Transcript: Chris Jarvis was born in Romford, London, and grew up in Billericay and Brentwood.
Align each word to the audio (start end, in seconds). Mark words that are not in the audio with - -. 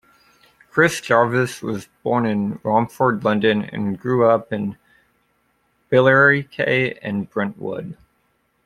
Chris 0.71 0.99
Jarvis 0.99 1.61
was 1.61 1.87
born 2.01 2.25
in 2.25 2.59
Romford, 2.63 3.23
London, 3.23 3.61
and 3.65 3.99
grew 3.99 4.27
up 4.27 4.51
in 4.51 4.75
Billericay 5.91 6.97
and 7.03 7.29
Brentwood. 7.29 7.95